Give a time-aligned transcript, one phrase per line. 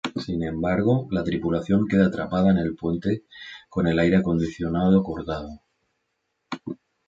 [0.15, 3.25] Sin embargo, la tripulación queda atrapada en el puente
[3.69, 5.61] con el aire acondicionado cortado.